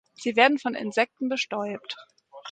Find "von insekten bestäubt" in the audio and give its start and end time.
0.57-1.95